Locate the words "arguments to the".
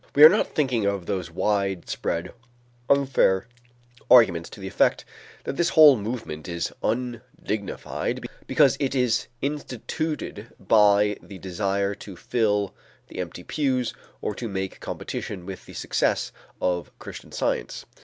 4.09-4.65